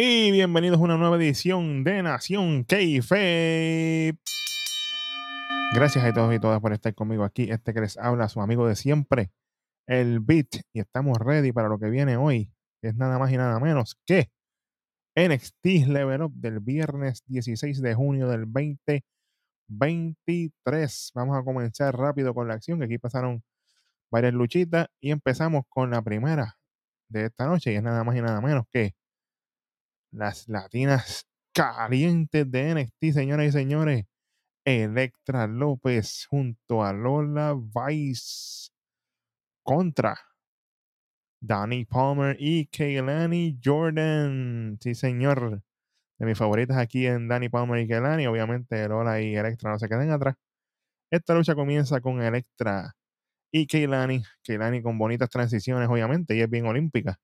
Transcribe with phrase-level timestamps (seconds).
[0.00, 4.16] Y bienvenidos a una nueva edición de Nación Keife.
[5.74, 7.50] Gracias a todos y todas por estar conmigo aquí.
[7.50, 9.32] Este que les habla, su amigo de siempre,
[9.88, 10.60] el Beat.
[10.72, 13.98] Y estamos ready para lo que viene hoy, que es nada más y nada menos
[14.06, 14.30] que
[15.16, 21.10] NXT Level Up del viernes 16 de junio del 2023.
[21.16, 23.42] Vamos a comenzar rápido con la acción, que aquí pasaron
[24.12, 26.56] varias luchitas y empezamos con la primera
[27.08, 28.94] de esta noche y es nada más y nada menos que
[30.10, 34.04] las latinas calientes de NXT, señoras y señores.
[34.64, 38.70] Electra López junto a Lola Vice
[39.62, 40.18] contra
[41.40, 44.78] Danny Palmer y Kaylani Jordan.
[44.80, 45.62] Sí, señor.
[46.18, 48.26] De mis favoritas aquí en Danny Palmer y Kaylani.
[48.26, 50.34] Obviamente Lola y Electra no se queden atrás.
[51.10, 52.94] Esta lucha comienza con Electra
[53.52, 54.22] y Kaylani.
[54.44, 57.18] Kaylani con bonitas transiciones, obviamente, y es bien olímpica.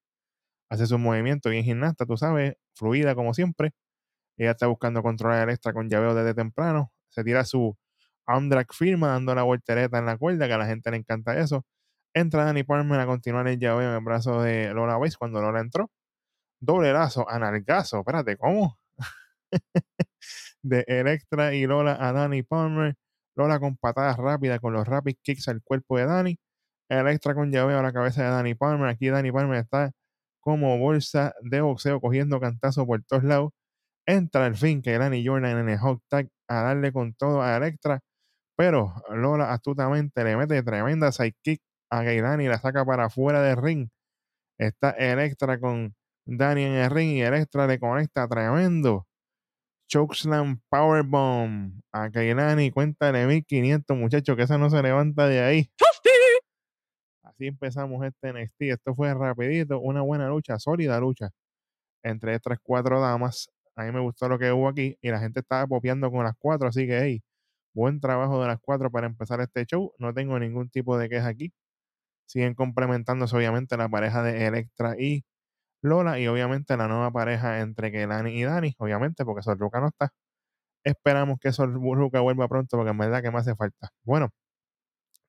[0.71, 3.73] Hace sus movimientos bien gimnasta, tú sabes, fluida como siempre.
[4.37, 6.93] Ella está buscando controlar a Electra con llaveo desde temprano.
[7.11, 7.77] Se tira su
[8.27, 11.65] arm firma, dando la voltereta en la cuerda, que a la gente le encanta eso.
[12.15, 15.61] Entra Danny Palmer a continuar el llaveo en el brazo de Lola Weiss cuando Lola
[15.61, 15.91] entró.
[16.61, 18.79] Doble lazo, analgazo, espérate, ¿cómo?
[20.63, 22.97] de Electra y Lola a Danny Palmer.
[23.37, 26.39] Lola con patadas rápidas con los rapid kicks al cuerpo de Danny.
[26.89, 28.89] Electra con llaveo a la cabeza de Danny Palmer.
[28.89, 29.93] Aquí Danny Palmer está
[30.45, 33.53] como bolsa de boxeo cogiendo cantazos por todos lados.
[34.07, 38.01] Entra al fin que Jordan en el hot tag a darle con todo a Electra.
[38.57, 43.57] Pero Lola astutamente le mete tremenda sidekick a Gailani y la saca para afuera del
[43.57, 43.89] ring.
[44.59, 45.95] Está Electra con
[46.27, 49.07] Danny en el ring y Electra le conecta tremendo.
[49.89, 52.71] Chokeslam Powerbomb a Kailani.
[52.71, 55.71] Cuéntale 1500, muchachos, que esa no se levanta de ahí.
[57.35, 58.63] Así empezamos este NXT.
[58.63, 61.31] Esto fue rapidito, una buena lucha, sólida lucha
[62.05, 63.51] entre estas cuatro damas.
[63.77, 66.35] A mí me gustó lo que hubo aquí y la gente estaba popeando con las
[66.39, 67.23] cuatro, así que hey,
[67.75, 69.93] buen trabajo de las cuatro para empezar este show.
[69.99, 71.53] No tengo ningún tipo de queja aquí.
[72.27, 75.25] Siguen complementándose obviamente la pareja de Electra y
[75.83, 80.11] Lola y obviamente la nueva pareja entre Kelani y Dani, obviamente porque Sorruca no está.
[80.85, 83.91] Esperamos que Sorruca vuelva pronto porque en verdad que me hace falta.
[84.05, 84.31] Bueno,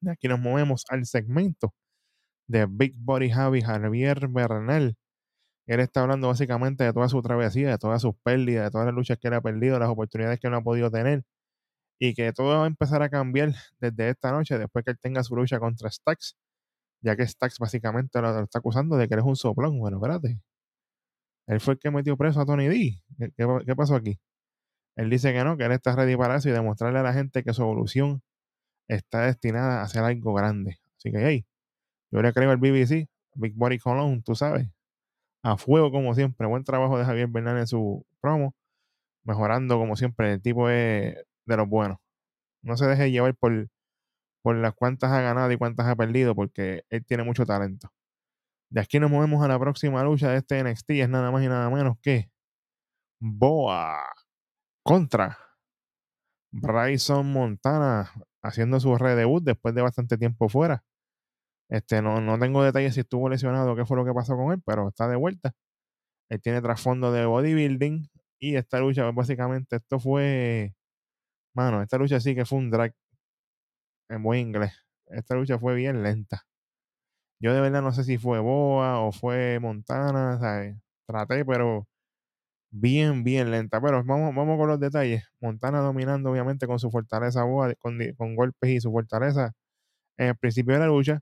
[0.09, 1.73] aquí nos movemos al segmento
[2.47, 4.95] de Big Body Javi Javier Bernal.
[5.67, 8.95] Él está hablando básicamente de toda su travesía, de todas sus pérdidas, de todas las
[8.95, 11.23] luchas que él ha perdido, las oportunidades que no ha podido tener.
[11.99, 15.23] Y que todo va a empezar a cambiar desde esta noche, después que él tenga
[15.23, 16.37] su lucha contra Stax,
[17.01, 19.79] ya que Stax básicamente lo, está acusando de que él es un soplón.
[19.79, 20.39] Bueno, espérate.
[21.47, 23.01] Él fue el que metió preso a Tony D.
[23.37, 24.19] ¿Qué, pasó aquí?
[24.95, 27.43] Él dice que no, que él está ready para eso y demostrarle a la gente
[27.43, 28.23] que su evolución
[28.87, 30.79] está destinada a ser algo grande.
[30.97, 31.45] Así que, hey,
[32.11, 34.67] yo le creo al BBC, Big Body Cologne, tú sabes.
[35.43, 36.47] A fuego como siempre.
[36.47, 38.55] Buen trabajo de Javier Bernal en su promo.
[39.23, 40.33] Mejorando como siempre.
[40.33, 41.15] El tipo es
[41.45, 41.97] de los buenos.
[42.63, 43.69] No se deje llevar por,
[44.41, 47.91] por las cuantas ha ganado y cuántas ha perdido porque él tiene mucho talento.
[48.69, 50.91] De aquí nos movemos a la próxima lucha de este NXT.
[50.91, 52.29] Es nada más y nada menos que
[53.19, 54.03] Boa
[54.83, 55.37] contra
[56.51, 58.11] Bryson Montana
[58.43, 60.83] haciendo su redebut después de bastante tiempo fuera.
[61.69, 64.51] Este, no, no tengo detalles si estuvo lesionado o qué fue lo que pasó con
[64.53, 65.53] él, pero está de vuelta.
[66.29, 68.09] Él tiene trasfondo de bodybuilding
[68.39, 70.75] y esta lucha, básicamente, esto fue,
[71.55, 72.93] mano, esta lucha sí que fue un drag
[74.09, 74.73] en buen inglés.
[75.07, 76.45] Esta lucha fue bien lenta.
[77.39, 80.77] Yo de verdad no sé si fue Boa o fue Montana, ¿sabes?
[81.07, 81.87] Traté, pero
[82.71, 83.81] bien, bien lenta.
[83.81, 85.23] Pero vamos, vamos con los detalles.
[85.41, 89.53] Montana dominando, obviamente, con su fortaleza Boa, con, con golpes y su fortaleza
[90.17, 91.21] en el principio de la lucha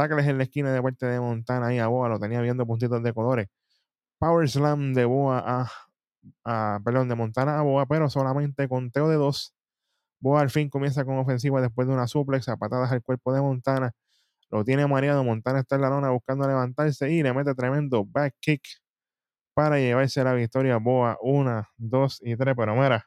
[0.00, 3.02] Tackles en la esquina de parte de Montana ahí a Boa, lo tenía viendo puntitos
[3.02, 3.48] de colores.
[4.18, 5.70] Power Slam de Boa a,
[6.44, 9.54] a, perdón, de Montana a Boa, pero solamente conteo de dos.
[10.18, 13.42] Boa al fin comienza con ofensiva después de una suplex a patadas al cuerpo de
[13.42, 13.92] Montana.
[14.50, 15.22] Lo tiene mareado.
[15.22, 18.62] Montana está en la lona buscando levantarse y le mete tremendo back kick
[19.52, 20.78] para llevarse la victoria.
[20.78, 22.54] Boa, una, dos y tres.
[22.56, 23.06] Pero mira,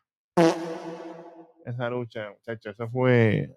[1.65, 3.49] esa lucha, muchachos, eso fue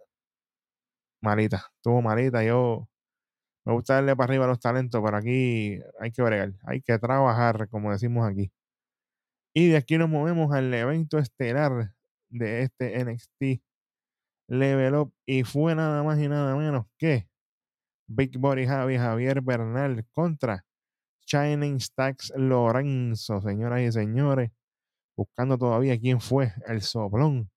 [1.21, 1.67] malita.
[1.77, 2.43] Estuvo malita.
[2.43, 2.89] Yo
[3.67, 7.69] me gusta darle para arriba los talentos, pero aquí hay que bregar, hay que trabajar,
[7.69, 8.53] como decimos aquí.
[9.53, 11.93] Y de aquí nos movemos al evento estelar
[12.29, 13.61] de este NXT
[14.49, 15.15] Level Up.
[15.27, 17.29] Y fue nada más y nada menos que
[18.07, 20.65] Big Body Javi Javier Bernal contra
[21.27, 24.53] Shining Stacks Lorenzo, señoras y señores.
[25.17, 27.51] Buscando todavía quién fue el soplón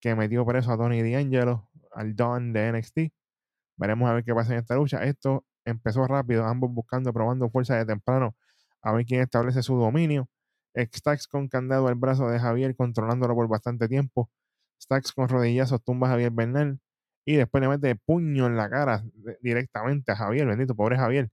[0.00, 3.19] que metió preso a Tony D'Angelo, al Don de NXT.
[3.80, 5.02] Veremos a ver qué pasa en esta lucha.
[5.04, 8.36] Esto empezó rápido, ambos buscando, probando fuerza de temprano,
[8.82, 10.28] a ver quién establece su dominio.
[10.76, 14.30] Stacks con candado al brazo de Javier, controlándolo por bastante tiempo.
[14.80, 16.78] Stacks con rodillazos tumba a Javier Bernal
[17.24, 19.02] y después le mete puño en la cara
[19.40, 21.30] directamente a Javier, bendito, pobre Javier.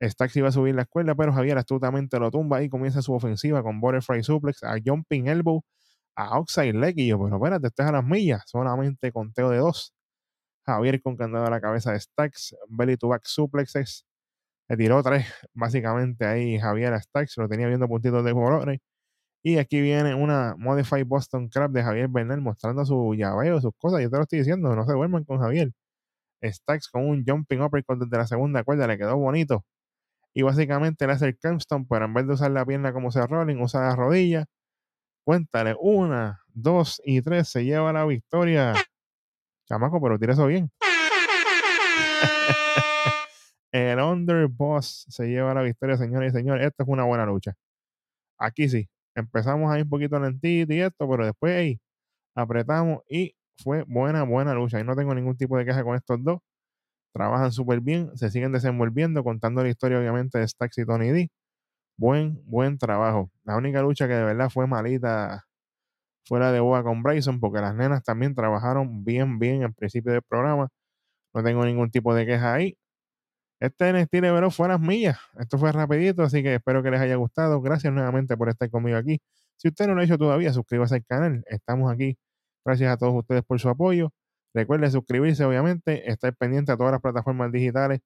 [0.00, 3.62] Stacks iba a subir la escuela, pero Javier astutamente lo tumba y comienza su ofensiva
[3.64, 5.64] con Butterfly Suplex, a Jumping Elbow,
[6.16, 6.98] a Outside Leg.
[6.98, 9.92] Y yo, pero espérate, estás a las millas, solamente conteo de dos.
[10.66, 14.06] Javier con candado a la cabeza de Stacks, Belly to Back Suplexes.
[14.68, 18.80] Le tiró tres, básicamente ahí Javier a Stacks, lo tenía viendo puntitos de colores.
[19.44, 24.00] Y aquí viene una Modified Boston Crab de Javier Bernal mostrando su llaveo, sus cosas.
[24.02, 25.72] Yo te lo estoy diciendo, no se duerman con Javier.
[26.42, 29.64] Stacks con un jumping uppercut desde la segunda cuerda, le quedó bonito.
[30.34, 33.26] Y básicamente le hace el Campstone, pero en vez de usar la pierna como se
[33.26, 34.46] rolling, usa la rodilla.
[35.24, 38.74] Cuéntale, una, dos y tres, se lleva la victoria.
[39.72, 40.70] Chamaco, pero tira eso bien.
[43.72, 46.66] el Underboss se lleva la victoria, señores y señores.
[46.66, 47.54] Esta es una buena lucha.
[48.38, 51.80] Aquí sí, empezamos ahí un poquito lentito y esto, pero después ahí
[52.34, 54.78] apretamos y fue buena, buena lucha.
[54.78, 56.40] Y no tengo ningún tipo de queja con estos dos.
[57.14, 61.30] Trabajan súper bien, se siguen desenvolviendo, contando la historia obviamente de Stax y Tony D.
[61.96, 63.30] Buen, buen trabajo.
[63.44, 65.46] La única lucha que de verdad fue malita
[66.24, 70.12] fue la de Boa con Bryson, porque las nenas también trabajaron bien, bien al principio
[70.12, 70.68] del programa.
[71.34, 72.76] No tengo ningún tipo de queja ahí.
[73.60, 75.18] Este NXT Lebron fue a las millas.
[75.38, 77.60] Esto fue rapidito, así que espero que les haya gustado.
[77.62, 79.20] Gracias nuevamente por estar conmigo aquí.
[79.56, 81.44] Si usted no lo ha hecho todavía, suscríbase al canal.
[81.46, 82.18] Estamos aquí.
[82.64, 84.10] Gracias a todos ustedes por su apoyo.
[84.54, 88.00] Recuerde suscribirse, obviamente, estar pendiente a todas las plataformas digitales,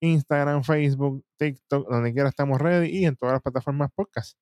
[0.00, 4.38] Instagram, Facebook, TikTok, donde quiera estamos ready y en todas las plataformas podcast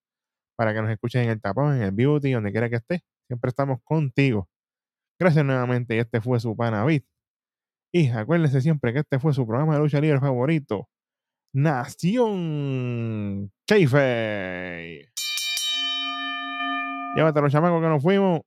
[0.56, 3.02] para que nos escuchen en el tapón, en el beauty, donde quiera que esté.
[3.32, 4.46] Siempre estamos contigo.
[5.18, 5.96] Gracias nuevamente.
[5.96, 7.02] Y este fue su pana Beat.
[7.90, 10.90] Y acuérdense siempre que este fue su programa de lucha libre favorito.
[11.54, 11.90] Nación
[13.66, 15.10] Cheife.
[17.16, 18.42] Llévate los chamacos que nos fuimos.